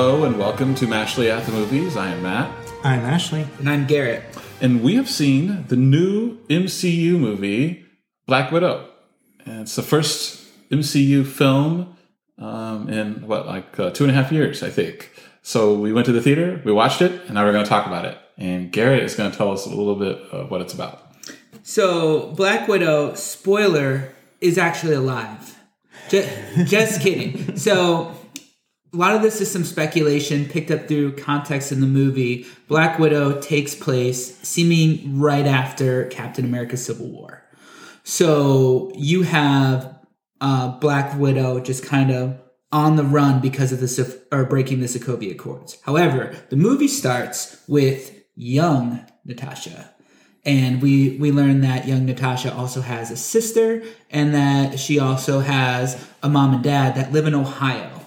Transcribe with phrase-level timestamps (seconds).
[0.00, 1.96] Hello and welcome to Mashley at the Movies.
[1.96, 2.56] I am Matt.
[2.84, 3.44] I'm Ashley.
[3.58, 4.22] And I'm Garrett.
[4.60, 7.84] And we have seen the new MCU movie,
[8.24, 8.88] Black Widow.
[9.44, 11.96] And it's the first MCU film
[12.38, 15.10] um, in, what, like uh, two and a half years, I think.
[15.42, 17.88] So we went to the theater, we watched it, and now we're going to talk
[17.88, 18.16] about it.
[18.36, 21.12] And Garrett is going to tell us a little bit of what it's about.
[21.64, 25.58] So, Black Widow, spoiler, is actually alive.
[26.08, 26.30] Just,
[26.70, 27.56] just kidding.
[27.56, 28.14] So,
[28.92, 32.46] a lot of this is some speculation picked up through context in the movie.
[32.68, 37.44] Black Widow takes place seeming right after Captain America Civil War.
[38.04, 39.98] So, you have
[40.40, 42.40] uh, Black Widow just kind of
[42.72, 45.78] on the run because of the or breaking the Sokovia Accords.
[45.82, 49.92] However, the movie starts with young Natasha.
[50.44, 55.40] And we we learn that young Natasha also has a sister and that she also
[55.40, 57.97] has a mom and dad that live in Ohio.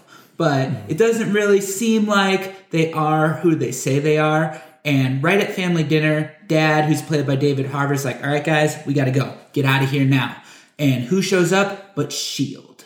[0.41, 4.59] But it doesn't really seem like they are who they say they are.
[4.83, 8.43] And right at family dinner, dad, who's played by David Harbour, is like, all right,
[8.43, 9.37] guys, we got to go.
[9.53, 10.35] Get out of here now.
[10.79, 12.85] And who shows up but S.H.I.E.L.D.?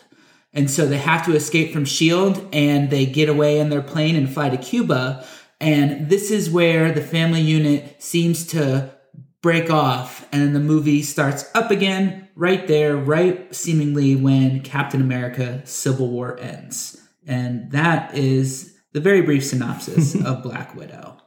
[0.52, 2.46] And so they have to escape from S.H.I.E.L.D.
[2.52, 5.24] and they get away in their plane and fly to Cuba.
[5.58, 8.94] And this is where the family unit seems to
[9.40, 15.62] break off and the movie starts up again right there, right seemingly when Captain America
[15.64, 17.00] Civil War ends.
[17.26, 21.18] And that is the very brief synopsis of Black Widow.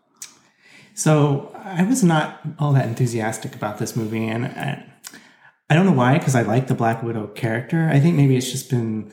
[0.94, 4.86] So I was not all that enthusiastic about this movie, and I,
[5.70, 7.90] I don't know why, because I like the Black Widow character.
[7.90, 9.12] I think maybe it's just been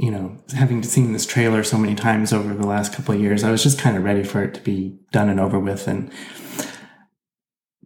[0.00, 3.44] you know, having seen this trailer so many times over the last couple of years,
[3.44, 5.86] I was just kind of ready for it to be done and over with.
[5.86, 6.10] And,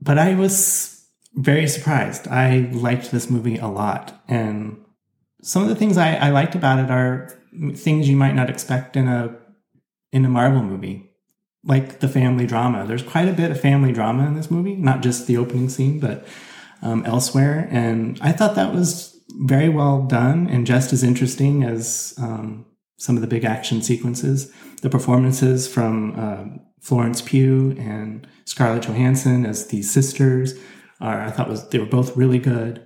[0.01, 2.29] but I was very surprised.
[2.29, 4.23] I liked this movie a lot.
[4.29, 4.84] And
[5.44, 7.38] some of the things I, I liked about it are
[7.75, 9.37] things you might not expect in a,
[10.10, 11.10] in a Marvel movie,
[11.62, 12.87] like the family drama.
[12.87, 16.00] There's quite a bit of family drama in this movie, not just the opening scene,
[16.00, 16.27] but
[16.81, 17.69] um, elsewhere.
[17.71, 22.65] And I thought that was very well done and just as interesting as um,
[22.97, 24.50] some of the big action sequences.
[24.81, 26.44] The performances from uh,
[26.81, 30.55] Florence Pugh and Scarlett Johansson as these sisters
[31.03, 32.82] are, I thought was they were both really good.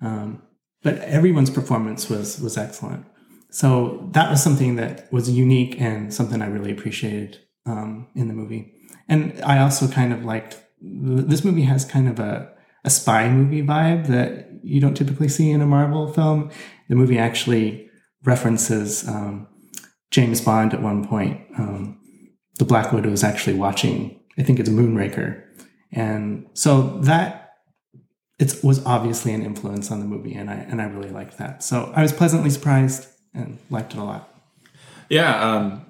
[0.00, 0.42] Um,
[0.82, 3.06] but everyone's performance was was excellent.
[3.50, 8.34] So that was something that was unique and something I really appreciated um, in the
[8.34, 8.72] movie.
[9.08, 12.52] And I also kind of liked this movie has kind of a
[12.84, 16.50] a spy movie vibe that you don't typically see in a Marvel film.
[16.88, 17.88] The movie actually
[18.24, 19.46] references um,
[20.10, 21.40] James Bond at one point.
[21.58, 21.98] Um,
[22.58, 25.42] the Black Widow is actually watching, I think it's Moonraker.
[25.90, 27.41] And so that
[28.38, 31.62] it was obviously an influence on the movie, and I and I really liked that.
[31.62, 34.28] So I was pleasantly surprised and liked it a lot.
[35.08, 35.86] Yeah, um,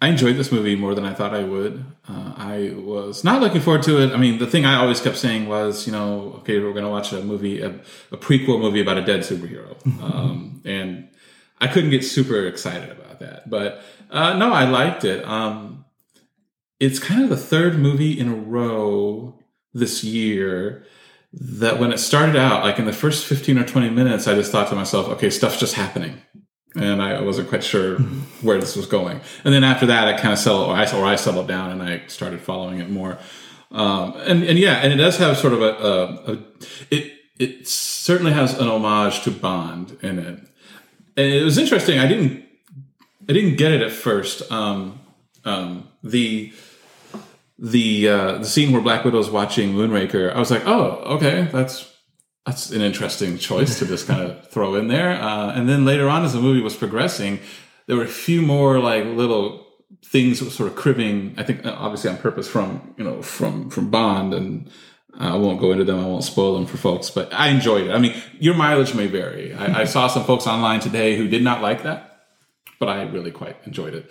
[0.00, 1.84] I enjoyed this movie more than I thought I would.
[2.08, 4.12] Uh, I was not looking forward to it.
[4.12, 6.90] I mean, the thing I always kept saying was, you know, okay, we're going to
[6.90, 7.70] watch a movie, a,
[8.12, 11.08] a, prequel movie about a dead superhero, um, and
[11.60, 13.48] I couldn't get super excited about that.
[13.48, 15.24] But uh, no, I liked it.
[15.24, 15.84] Um,
[16.80, 19.38] it's kind of the third movie in a row
[19.72, 20.84] this year
[21.40, 24.52] that when it started out, like in the first fifteen or twenty minutes, I just
[24.52, 26.20] thought to myself, okay, stuff's just happening
[26.76, 27.98] and I wasn't quite sure
[28.42, 29.20] where this was going.
[29.44, 31.82] And then after that, I kind of settled, or I, or I settled down, and
[31.82, 33.18] I started following it more.
[33.70, 36.38] Um, and and yeah, and it does have sort of a, a, a,
[36.90, 40.40] it it certainly has an homage to Bond in it.
[41.16, 41.98] And it was interesting.
[41.98, 42.44] I didn't
[43.28, 44.50] I didn't get it at first.
[44.50, 45.00] Um,
[45.44, 46.52] um, the
[47.58, 51.48] the uh, the scene where Black Widow is watching Moonraker, I was like, oh, okay,
[51.52, 51.90] that's
[52.46, 55.12] that's an interesting choice to just kind of throw in there.
[55.12, 57.40] Uh, and then later on, as the movie was progressing,
[57.86, 59.66] there were a few more like little
[60.04, 61.34] things sort of cribbing.
[61.36, 64.70] I think uh, obviously on purpose from you know from from Bond, and
[65.18, 66.00] I won't go into them.
[66.00, 67.92] I won't spoil them for folks, but I enjoyed it.
[67.92, 69.54] I mean, your mileage may vary.
[69.54, 72.26] I, I saw some folks online today who did not like that,
[72.80, 74.10] but I really quite enjoyed it.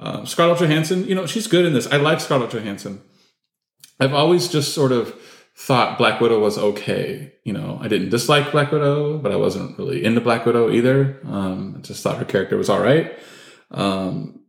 [0.00, 1.86] Uh, Scarlett Johansson, you know, she's good in this.
[1.86, 3.02] I like Scarlett Johansson.
[4.00, 5.14] I've always just sort of
[5.54, 7.34] thought Black Widow was okay.
[7.44, 11.20] You know, I didn't dislike Black Widow, but I wasn't really into Black Widow either.
[11.26, 13.12] Um, I just thought her character was all right.
[13.70, 14.40] Um,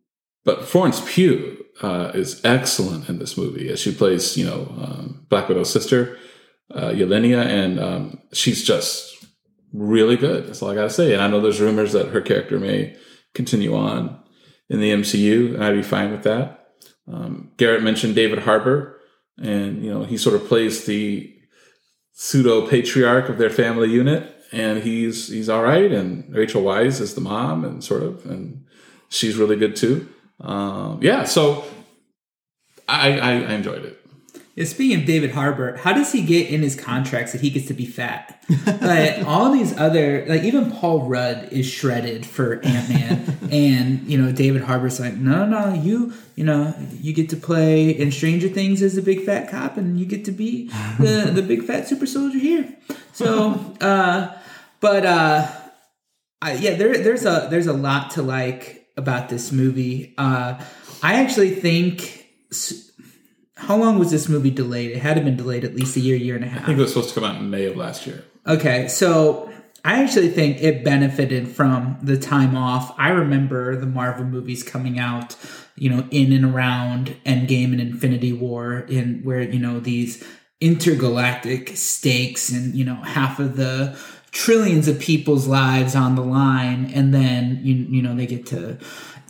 [0.45, 5.25] but Florence Pugh uh, is excellent in this movie as she plays, you know, um,
[5.27, 6.17] Black Widow's sister,
[6.73, 9.25] uh, Yelena, and um, she's just
[9.73, 10.47] really good.
[10.47, 11.13] That's all I got to say.
[11.13, 12.95] And I know there's rumors that her character may
[13.33, 14.20] continue on
[14.71, 16.69] in the MCU, I'd be fine with that.
[17.11, 19.01] Um, Garrett mentioned David Harbour
[19.41, 21.33] and you know he sort of plays the
[22.13, 25.91] pseudo patriarch of their family unit, and he's he's all right.
[25.91, 28.65] And Rachel Weisz is the mom, and sort of, and
[29.09, 30.07] she's really good too.
[30.39, 31.63] Um, yeah, so
[32.87, 33.90] I, I, I enjoyed it.
[34.55, 37.67] Yeah, speaking of David Harbour, how does he get in his contracts that he gets
[37.67, 38.43] to be fat?
[38.81, 44.17] like all these other, like even Paul Rudd is shredded for Ant Man, and you
[44.17, 48.49] know David Harbour's like, no, no, you, you know, you get to play in Stranger
[48.49, 50.67] Things as a big fat cop, and you get to be
[50.99, 52.75] the the big fat super soldier here.
[53.13, 54.37] So, uh,
[54.81, 55.49] but uh,
[56.41, 60.13] I, yeah, there there's a there's a lot to like about this movie.
[60.17, 60.61] Uh,
[61.01, 62.17] I actually think.
[63.61, 64.89] How long was this movie delayed?
[64.91, 66.63] It had to been delayed at least a year, year and a half.
[66.63, 68.25] I think it was supposed to come out in May of last year.
[68.47, 69.53] Okay, so
[69.85, 72.93] I actually think it benefited from the time off.
[72.97, 75.35] I remember the Marvel movies coming out,
[75.75, 80.23] you know, in and around Endgame and Infinity War, in where you know these
[80.59, 83.95] intergalactic stakes and you know half of the
[84.31, 88.79] trillions of people's lives on the line, and then you you know they get to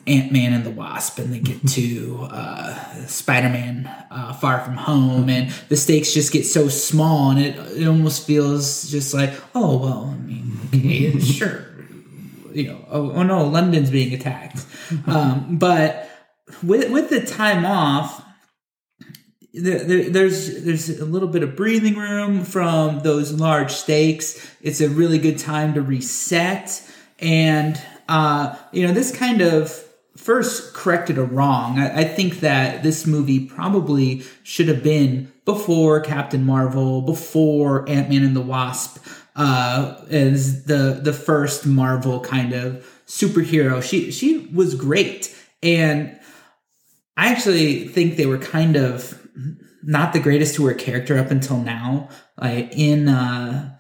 [0.08, 4.76] Ant Man and the Wasp, and they get to uh, Spider Man uh, Far From
[4.76, 9.34] Home, and the stakes just get so small, and it it almost feels just like,
[9.54, 11.66] oh well, I mean, okay, sure,
[12.52, 14.66] you know, oh, oh no, London's being attacked,
[15.08, 16.10] um, but
[16.64, 18.26] with with the time off.
[19.54, 24.40] There, there, there's there's a little bit of breathing room from those large stakes.
[24.62, 26.90] It's a really good time to reset,
[27.20, 27.78] and
[28.08, 29.84] uh, you know this kind of
[30.16, 31.80] first corrected a wrong.
[31.80, 38.10] I, I think that this movie probably should have been before Captain Marvel, before Ant
[38.10, 39.04] Man and the Wasp,
[39.36, 43.82] uh, as the the first Marvel kind of superhero.
[43.82, 46.20] She she was great, and
[47.18, 49.18] I actually think they were kind of
[49.84, 52.10] not the greatest to her character up until now.
[52.40, 53.78] Like in uh,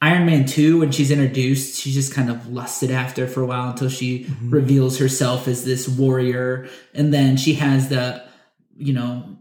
[0.00, 3.70] Iron Man 2, when she's introduced, she's just kind of lusted after for a while
[3.70, 4.50] until she mm-hmm.
[4.50, 6.68] reveals herself as this warrior.
[6.94, 8.24] And then she has the,
[8.76, 9.36] you know,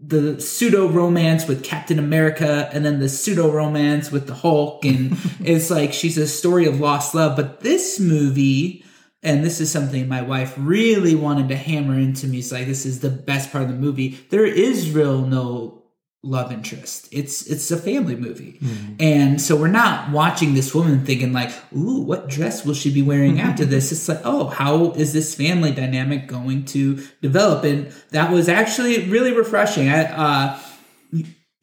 [0.00, 4.84] the pseudo romance with Captain America and then the pseudo romance with the Hulk.
[4.84, 7.36] And it's like she's a story of lost love.
[7.36, 8.84] But this movie,
[9.22, 12.38] and this is something my wife really wanted to hammer into me.
[12.38, 14.18] It's like this is the best part of the movie.
[14.30, 15.83] There is real no
[16.24, 17.08] love interest.
[17.12, 18.58] It's it's a family movie.
[18.98, 23.02] And so we're not watching this woman thinking like, "Ooh, what dress will she be
[23.02, 27.92] wearing after this?" It's like, "Oh, how is this family dynamic going to develop?" And
[28.10, 29.88] that was actually really refreshing.
[29.88, 30.58] I uh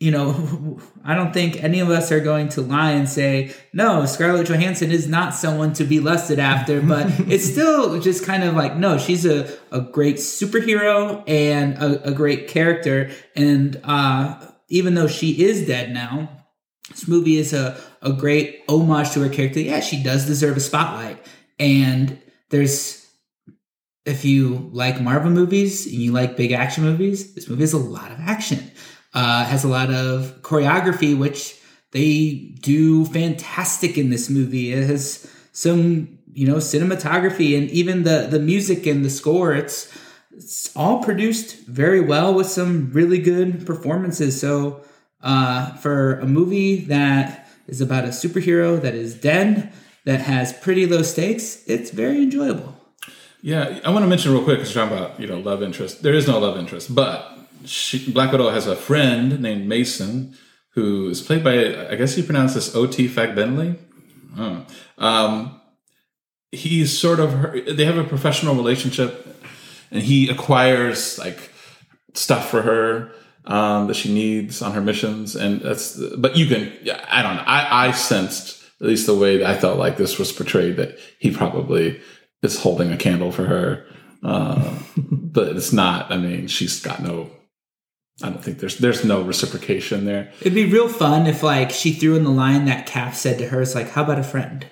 [0.01, 4.05] you know, I don't think any of us are going to lie and say, no,
[4.05, 8.55] Scarlett Johansson is not someone to be lusted after, but it's still just kind of
[8.55, 13.11] like, no, she's a, a great superhero and a, a great character.
[13.35, 16.45] And uh, even though she is dead now,
[16.89, 19.59] this movie is a, a great homage to her character.
[19.59, 21.23] Yeah, she does deserve a spotlight.
[21.59, 22.19] And
[22.49, 23.07] there's,
[24.05, 27.77] if you like Marvel movies and you like big action movies, this movie is a
[27.77, 28.71] lot of action
[29.13, 31.57] uh, has a lot of choreography, which
[31.91, 34.73] they do fantastic in this movie.
[34.73, 39.53] It has some, you know, cinematography and even the the music and the score.
[39.53, 39.91] It's
[40.31, 44.39] it's all produced very well with some really good performances.
[44.39, 44.81] So
[45.21, 49.71] uh, for a movie that is about a superhero that is dead,
[50.05, 52.75] that has pretty low stakes, it's very enjoyable.
[53.41, 56.03] Yeah, I want to mention real quick because you're talking about you know love interest.
[56.03, 57.30] There is no love interest, but
[57.65, 60.37] she, Black Widow has a friend named Mason
[60.73, 63.09] who is played by I guess you pronounce this O.T.
[63.09, 63.77] Fagbenle.
[64.37, 64.65] Oh.
[64.97, 65.61] Um,
[66.51, 69.35] he's sort of her, they have a professional relationship,
[69.91, 71.51] and he acquires like
[72.13, 73.11] stuff for her
[73.45, 75.97] um, that she needs on her missions, and that's.
[76.17, 76.71] But you can,
[77.09, 77.43] I don't know.
[77.45, 80.97] I, I sensed at least the way that I felt like this was portrayed that
[81.19, 82.01] he probably
[82.41, 83.85] is holding a candle for her,
[84.23, 86.11] uh, but it's not.
[86.11, 87.29] I mean, she's got no.
[88.23, 90.31] I don't think there's there's no reciprocation there.
[90.41, 93.47] It'd be real fun if like she threw in the line that Cap said to
[93.47, 93.61] her.
[93.61, 94.65] It's like, how about a friend?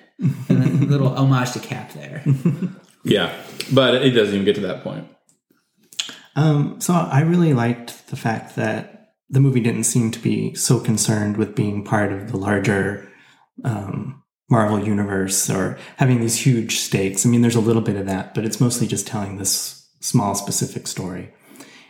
[0.48, 2.24] And a little homage to Cap there.
[3.04, 3.34] Yeah,
[3.72, 5.08] but it doesn't even get to that point.
[6.36, 10.80] Um, so I really liked the fact that the movie didn't seem to be so
[10.80, 13.10] concerned with being part of the larger
[13.64, 17.24] um, Marvel universe or having these huge stakes.
[17.24, 20.34] I mean, there's a little bit of that, but it's mostly just telling this small,
[20.34, 21.32] specific story.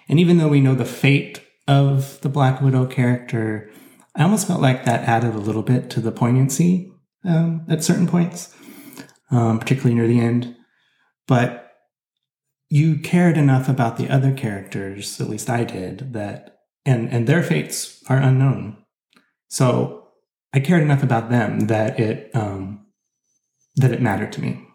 [0.08, 1.40] And even though we know the fate
[1.70, 3.70] of the Black Widow character,
[4.16, 6.92] I almost felt like that added a little bit to the poignancy
[7.24, 8.52] um, at certain points,
[9.30, 10.56] um, particularly near the end.
[11.28, 11.70] But
[12.68, 17.42] you cared enough about the other characters, at least I did, that and and their
[17.42, 18.78] fates are unknown.
[19.46, 20.08] So
[20.52, 22.86] I cared enough about them that it um,
[23.76, 24.66] that it mattered to me.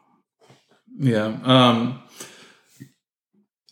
[0.98, 1.38] Yeah.
[1.44, 2.02] Um,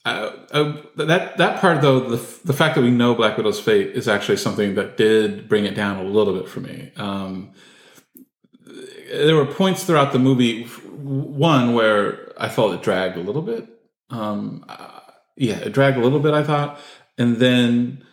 [0.06, 3.96] uh, uh, that that part though the the fact that we know Black Widow's fate
[3.96, 6.92] is actually something that did bring it down a little bit for me.
[6.98, 7.54] Um,
[9.12, 13.68] there were points throughout the movie, one where I felt it dragged a little bit.
[14.10, 15.00] Um, uh,
[15.38, 16.34] yeah, it dragged a little bit.
[16.34, 16.80] I thought,
[17.18, 18.04] and then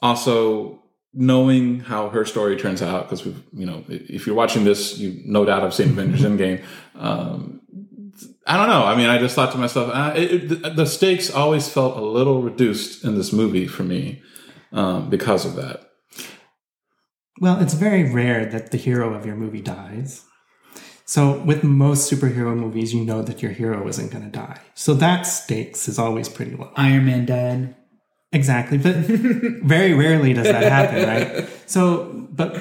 [0.00, 0.80] also
[1.12, 5.20] knowing how her story turns out because we you know if you're watching this you
[5.24, 6.62] no doubt have seen avengers endgame
[6.94, 7.60] um,
[8.46, 8.84] i don't know.
[8.84, 12.00] I mean i just thought to myself uh, it, it, the stakes always felt a
[12.00, 14.22] little reduced in this movie for me
[14.72, 15.90] um, because of that.
[17.40, 20.24] Well it's very rare that the hero of your movie dies.
[21.04, 24.60] So with most superhero movies you know that your hero isn't going to die.
[24.74, 26.72] So that stakes is always pretty low.
[26.76, 27.76] Iron man died
[28.32, 28.94] Exactly, but
[29.64, 31.48] very rarely does that happen, right?
[31.66, 32.60] So, but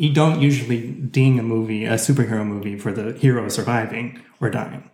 [0.00, 4.90] you don't usually ding a movie, a superhero movie, for the hero surviving or dying.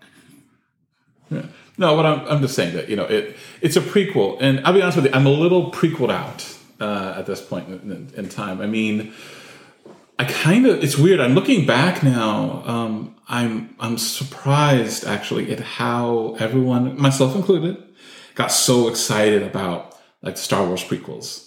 [1.30, 1.46] Yeah.
[1.78, 4.72] No, what I'm, I'm just saying that you know it it's a prequel, and I'll
[4.72, 8.28] be honest with you, I'm a little prequeled out uh, at this point in, in,
[8.28, 8.60] time.
[8.60, 9.14] I mean,
[10.18, 11.20] I kind of it's weird.
[11.20, 12.64] I'm looking back now.
[12.66, 17.80] Um, I'm I'm surprised actually at how everyone, myself included,
[18.34, 21.45] got so excited about like Star Wars prequels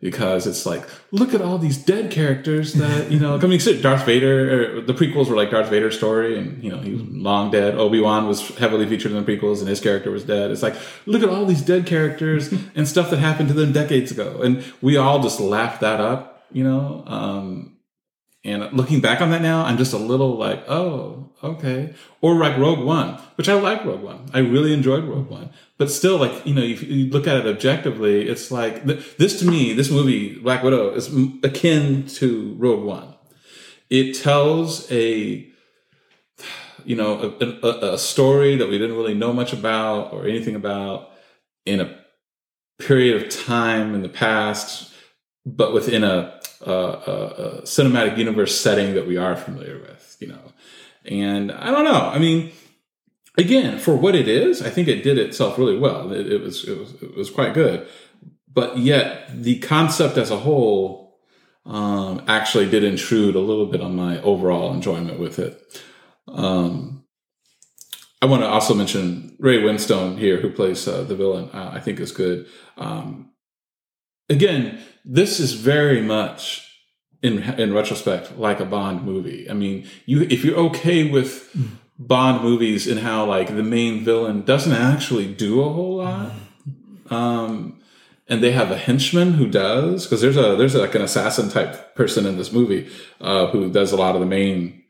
[0.00, 3.38] because it's like look at all these dead characters that you know.
[3.38, 4.80] I mean, Darth Vader.
[4.80, 7.74] the prequels were like Darth Vader's story, and you know he was long dead.
[7.74, 10.50] Obi Wan was heavily featured in the prequels, and his character was dead.
[10.50, 10.74] It's like
[11.06, 14.64] look at all these dead characters and stuff that happened to them decades ago, and
[14.80, 17.04] we all just laughed that up, you know.
[17.06, 17.76] Um,
[18.42, 21.94] and looking back on that now, I'm just a little like, oh, okay.
[22.22, 24.30] Or like Rogue One, which I like Rogue One.
[24.32, 25.50] I really enjoyed Rogue One.
[25.76, 29.46] But still, like, you know, if you look at it objectively, it's like, this to
[29.46, 33.14] me, this movie, Black Widow, is akin to Rogue One.
[33.90, 35.46] It tells a,
[36.84, 40.54] you know, a, a, a story that we didn't really know much about or anything
[40.54, 41.10] about
[41.66, 41.98] in a
[42.78, 44.94] period of time in the past,
[45.44, 50.52] but within a cinematic universe setting that we are familiar with, you know.
[51.04, 52.10] And I don't know.
[52.10, 52.52] I mean,
[53.38, 56.12] again, for what it is, I think it did itself really well.
[56.12, 57.88] It, it was it was it was quite good,
[58.52, 61.18] but yet the concept as a whole
[61.64, 65.82] um, actually did intrude a little bit on my overall enjoyment with it.
[66.28, 67.04] Um,
[68.22, 71.48] I want to also mention Ray Winstone here, who plays uh, the villain.
[71.50, 72.46] Uh, I think is good.
[72.76, 73.29] Um,
[74.30, 76.66] again, this is very much
[77.22, 79.50] in in retrospect like a Bond movie.
[79.50, 81.54] I mean, you if you're okay with
[81.98, 86.32] Bond movies and how like the main villain doesn't actually do a whole lot,
[87.10, 87.78] um,
[88.28, 91.94] and they have a henchman who does because there's a there's like an assassin type
[91.94, 92.88] person in this movie
[93.20, 94.82] uh, who does a lot of the main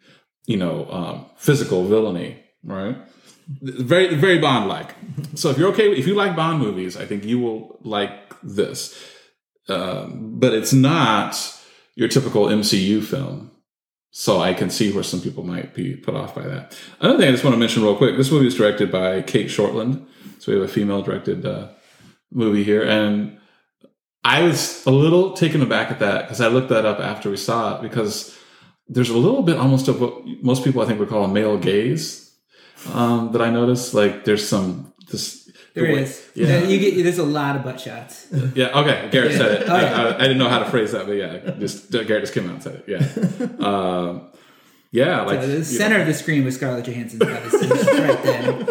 [0.47, 2.97] you know um, physical villainy, right?
[3.61, 4.95] Very very Bond like.
[5.35, 8.13] So if you're okay, if you like Bond movies, I think you will like
[8.45, 8.95] this.
[9.71, 11.37] Um, but it's not
[11.95, 13.51] your typical MCU film.
[14.13, 16.77] So I can see where some people might be put off by that.
[16.99, 19.47] Another thing I just want to mention real quick: this movie is directed by Cate
[19.47, 20.05] Shortland,
[20.41, 21.69] so we have a female-directed uh,
[22.33, 23.39] movie here, and
[24.25, 27.37] I was a little taken aback at that because I looked that up after we
[27.37, 28.37] saw it because
[28.89, 31.57] there's a little bit almost of what most people I think would call a male
[31.57, 32.35] gaze
[32.93, 33.95] um, that I noticed.
[33.95, 35.40] Like there's some this
[35.75, 36.31] there the is.
[36.35, 36.63] Yeah.
[36.65, 38.27] You get, there's a lot of butt shots.
[38.55, 38.79] Yeah.
[38.81, 39.09] Okay.
[39.11, 39.63] Garrett said it.
[39.69, 39.73] okay.
[39.73, 42.55] I, I, didn't know how to phrase that, but yeah, just Garrett just came out
[42.55, 42.85] and said it.
[42.89, 43.47] Yeah.
[43.67, 44.29] Um,
[44.93, 45.23] yeah.
[45.23, 46.03] Like so the center know.
[46.03, 48.67] of the screen was Scarlett Johansson's right there.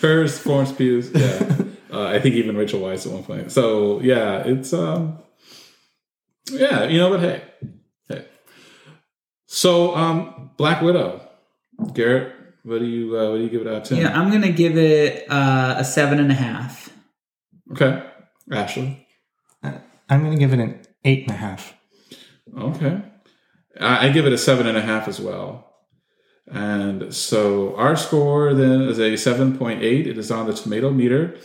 [0.00, 1.10] Hers, Florence Pugh's.
[1.12, 1.64] Yeah.
[1.92, 3.52] Uh, I think even Rachel Weisz at one point.
[3.52, 5.18] So yeah, it's um,
[6.50, 7.42] yeah, you know, but hey,
[8.08, 8.24] hey.
[9.46, 11.20] So um, Black Widow,
[11.92, 13.98] Garrett, what do you uh, what do you give it out of ten?
[13.98, 16.90] Yeah, I'm gonna give it uh, a seven and a half.
[17.72, 18.02] Okay,
[18.50, 19.06] Ashley.
[19.62, 19.78] Uh,
[20.08, 21.74] I'm gonna give it an eight and a half.
[22.56, 23.02] Okay,
[23.80, 25.68] I, I give it a seven and a half as well.
[26.50, 29.80] And so our score then is a 7.8.
[29.82, 31.38] It is on the tomato meter.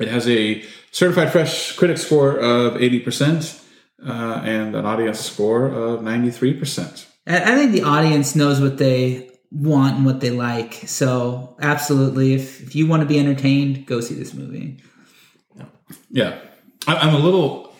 [0.00, 3.62] It has a certified fresh critic score of 80%
[4.04, 7.06] uh, and an audience score of 93%.
[7.26, 10.74] I think the audience knows what they want and what they like.
[10.86, 14.82] So absolutely, if, if you want to be entertained, go see this movie.
[16.10, 16.38] Yeah,
[16.86, 17.72] I, am a little,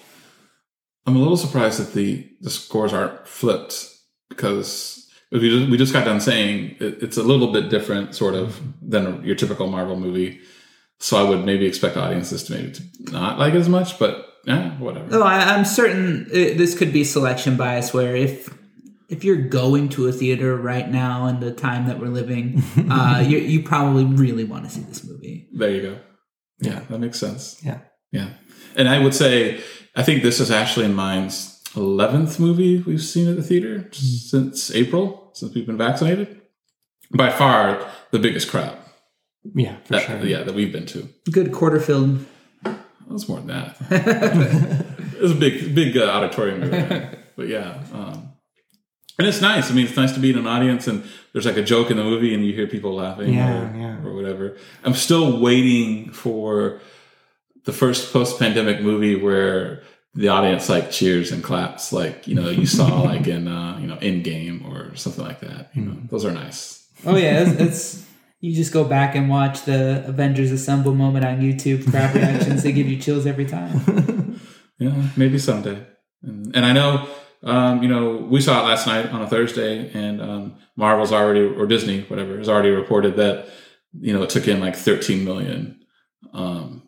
[1.06, 3.90] I'm a little surprised that the the scores aren't flipped
[4.28, 8.34] because we just, we just got done saying it, it's a little bit different, sort
[8.34, 10.40] of, than your typical Marvel movie.
[11.00, 14.26] So I would maybe expect audiences to maybe to not like it as much, but
[14.44, 15.16] yeah, whatever.
[15.16, 18.48] Oh, I, am certain it, this could be selection bias where if
[19.08, 23.22] if you're going to a theater right now in the time that we're living, uh,
[23.26, 25.48] you, you probably really want to see this movie.
[25.52, 25.98] There you go.
[26.60, 27.60] Yeah, that makes sense.
[27.64, 27.80] Yeah.
[28.12, 28.30] Yeah.
[28.76, 29.62] And I would say,
[29.96, 34.72] I think this is Ashley and mine's 11th movie we've seen at the theater since
[34.74, 36.40] April, since we've been vaccinated.
[37.12, 38.78] By far the biggest crowd.
[39.54, 40.24] Yeah, for That, sure.
[40.24, 41.08] Yeah, that we've been to.
[41.30, 42.26] Good quarter film.
[42.64, 43.76] It was more than that.
[45.14, 46.62] it was a big, big uh, auditorium.
[46.62, 48.32] we were but yeah, um,
[49.18, 49.70] and it's nice.
[49.70, 51.96] I mean, it's nice to be in an audience and there's like a joke in
[51.96, 53.96] the movie and you hear people laughing Yeah, or, yeah.
[54.04, 54.56] or whatever.
[54.84, 56.80] I'm still waiting for
[57.64, 59.82] the first post-pandemic movie where
[60.14, 63.86] the audience like cheers and claps, like you know you saw like in uh, you
[63.88, 65.70] know Endgame or something like that.
[65.74, 66.86] You know, those are nice.
[67.04, 68.06] Oh yeah, it's, it's
[68.40, 72.62] you just go back and watch the Avengers Assemble moment on YouTube crowd reactions.
[72.62, 74.40] they give you chills every time.
[74.78, 75.86] Yeah, maybe someday.
[76.24, 77.08] And, and I know,
[77.44, 81.40] um, you know, we saw it last night on a Thursday, and um, Marvel's already
[81.44, 83.48] or Disney, whatever, has already reported that
[84.00, 85.84] you know it took in like 13 million
[86.32, 86.82] um,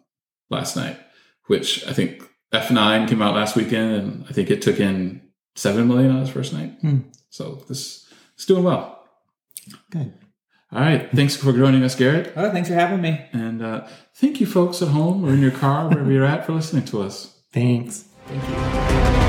[0.51, 0.99] last night,
[1.47, 2.23] which I think
[2.53, 5.23] F9 came out last weekend, and I think it took in
[5.55, 6.77] seven million on its first night.
[6.81, 6.99] Hmm.
[7.31, 9.05] So this it's doing well.
[9.91, 10.13] Good.
[10.73, 13.25] All right, thanks for joining us, Garrett, Oh, thanks for having me.
[13.33, 13.87] and uh,
[14.17, 17.03] thank you, folks at home or in your car, wherever you're at, for listening to
[17.03, 17.41] us.
[17.53, 18.05] Thanks.
[18.27, 19.26] Thank you.